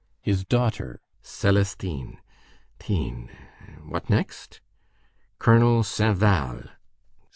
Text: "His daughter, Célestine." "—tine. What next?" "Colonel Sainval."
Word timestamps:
"His 0.23 0.43
daughter, 0.43 0.99
Célestine." 1.23 2.17
"—tine. 2.79 3.29
What 3.87 4.09
next?" 4.09 4.59
"Colonel 5.37 5.83
Sainval." 5.83 6.69